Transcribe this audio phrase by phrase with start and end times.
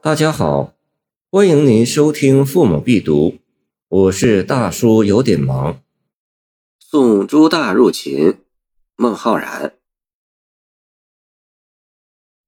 [0.00, 0.76] 大家好，
[1.28, 3.30] 欢迎您收听《父母必读》，
[3.88, 5.82] 我是大叔，有点忙。
[6.78, 8.38] 送朱大入秦，
[8.94, 9.76] 孟浩然。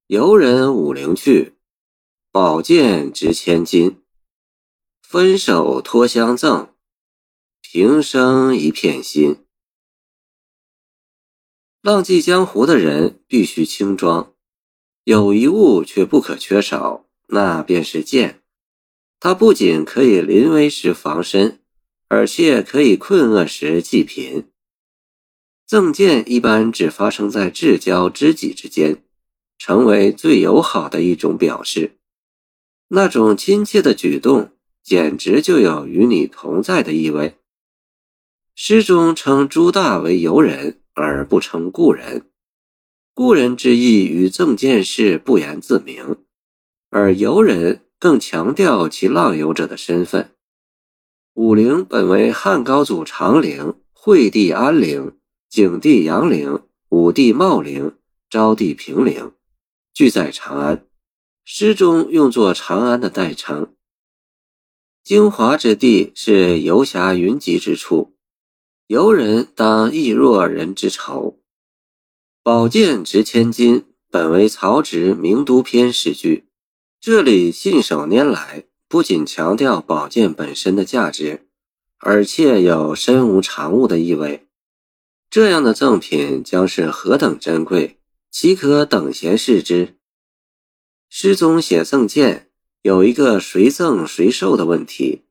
[0.07, 1.57] 游人五陵去，
[2.31, 4.01] 宝剑值千金。
[5.01, 6.73] 分手托相赠，
[7.59, 9.45] 平生一片心。
[11.81, 14.33] 浪迹江湖的人必须轻装，
[15.03, 17.05] 有一物却不可缺少。
[17.33, 18.41] 那便是剑，
[19.19, 21.59] 它不仅可以临危时防身，
[22.09, 24.49] 而且可以困厄时济贫。
[25.65, 29.01] 赠剑一般只发生在至交知己之间，
[29.57, 31.97] 成为最友好的一种表示。
[32.89, 34.51] 那种亲切的举动，
[34.83, 37.37] 简直就有与你同在的意味。
[38.53, 42.29] 诗中称朱大为游人，而不称故人。
[43.13, 46.17] 故人之意与赠剑事不言自明。
[46.91, 50.35] 而游人更强调其浪游者的身份。
[51.33, 55.17] 武陵本为汉高祖长陵、惠帝安陵、
[55.49, 57.95] 景帝阳陵、武帝茂陵、
[58.29, 59.31] 昭帝平陵，
[59.93, 60.85] 俱在长安。
[61.45, 63.73] 诗中用作长安的代称。
[65.01, 68.13] 精华之地是游侠云集之处，
[68.87, 71.39] 游人当亦若人之仇。
[72.43, 76.50] 宝剑值千金，本为曹植《名都篇》诗句。
[77.01, 81.47] 这里信手拈来，不仅强调宝剑本身的价值，
[81.97, 84.45] 而且有身无长物的意味。
[85.27, 87.97] 这样的赠品将是何等珍贵，
[88.29, 89.97] 岂可等闲视之？
[91.09, 92.51] 诗中写赠剑，
[92.83, 95.23] 有一个谁赠谁受的问题。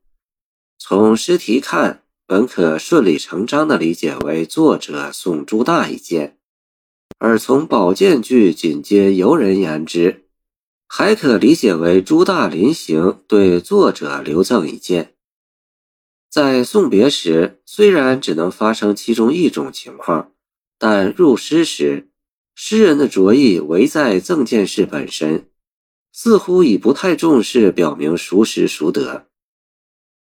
[0.77, 6.37] 从诗题看，本可顺理成章地理解为作者送朱大一剑，
[7.17, 10.25] 而从宝剑句紧接游人言之。
[10.93, 15.15] 还可理解为朱大临行对作者留赠一件。
[16.29, 20.33] 在送别时，虽然只能发生其中一种情况，
[20.77, 22.09] 但入诗时，
[22.55, 25.49] 诗人的着意唯在赠件事本身，
[26.11, 29.27] 似乎已不太重视表明孰实孰得。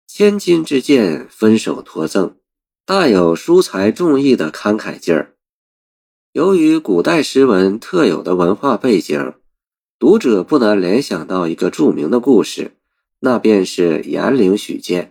[0.07, 2.37] 千金之剑分手托赠，
[2.85, 5.35] 大有疏财重义的慷慨劲儿。
[6.33, 9.33] 由于古代诗文特有的文化背景。
[10.01, 12.75] 读者不难联想到一个著名的故事，
[13.19, 15.05] 那便是严陵许见。《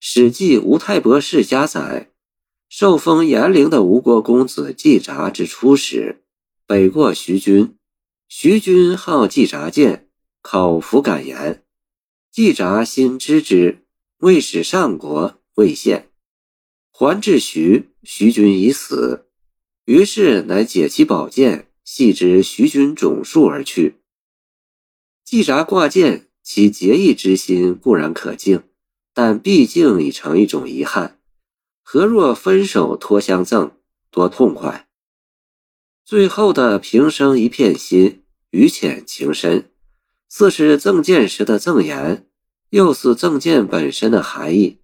[0.00, 2.10] 史记·吴太伯世家》载，
[2.70, 6.24] 受封严陵的吴国公子季札之初时，
[6.66, 7.76] 北过徐军。
[8.26, 10.08] 徐军好季札剑，
[10.40, 11.62] 口服敢言。
[12.32, 13.84] 季札心知之，
[14.20, 16.08] 未使上国，未献。
[16.90, 19.26] 还至徐，徐军已死，
[19.84, 21.68] 于是乃解其宝剑。
[21.84, 24.00] 系之徐君种树而去。
[25.22, 28.62] 季札挂剑，其结义之心固然可敬，
[29.12, 31.20] 但毕竟已成一种遗憾。
[31.82, 33.72] 何若分手托相赠，
[34.10, 34.88] 多痛快！
[36.04, 39.70] 最后的平生一片心，语浅情深，
[40.28, 42.26] 似是赠剑时的赠言，
[42.70, 44.78] 又似赠剑本身的含义，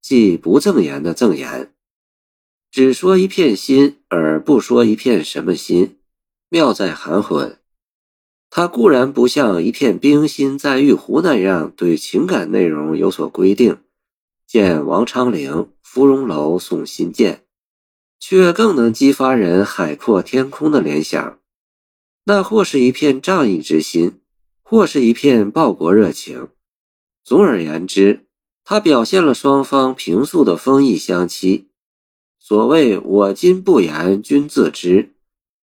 [0.00, 1.74] 即不赠言的赠言。
[2.70, 5.98] 只说一片心，而不说一片什么心。
[6.48, 7.58] 妙在含混，
[8.50, 13.78] 它固然不像一片冰心在玉壶那样对情感内容有所规定，
[14.46, 17.44] 见王昌龄芙蓉楼送辛渐，
[18.20, 21.38] 却更能激发人海阔天空的联想。
[22.24, 24.20] 那或是一片仗义之心，
[24.62, 26.48] 或是一片报国热情。
[27.24, 28.26] 总而言之，
[28.64, 31.70] 它表现了双方平素的风义相期。
[32.38, 35.14] 所谓“我今不言，君自知”。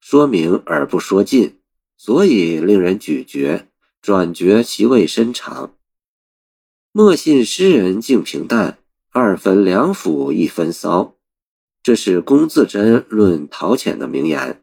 [0.06, 1.62] 说明而不说尽，
[1.96, 3.70] 所以令人咀嚼，
[4.02, 5.78] 转觉其味深长。
[6.92, 8.80] 莫信诗人竟平淡，
[9.12, 11.16] 二分两府一分骚，
[11.82, 14.62] 这是龚自珍论陶潜的名言。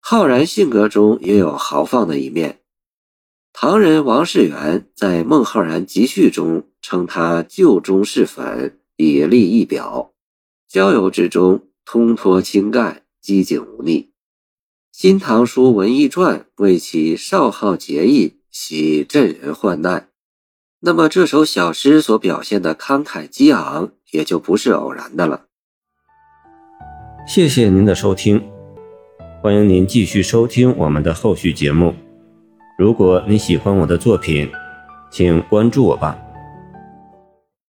[0.00, 2.60] 浩然性格中也有豪放的一面。
[3.54, 10.12] 唐人王士元在《孟浩然集序》中称他旧中是粉，以立一表，
[10.68, 14.02] 交游之中通脱清盖，机警无逆。
[14.92, 20.08] 《新唐书文艺传》为其少好节义，喜镇人患难。
[20.80, 25.46] 那么这首小诗所表现的慷慨激昂，也就不是偶然的了。
[27.26, 28.42] 谢谢您的收听，
[29.40, 31.94] 欢迎您继续收听我们的后续节目。
[32.76, 34.50] 如果你喜欢我的作品，
[35.10, 36.18] 请关注我吧。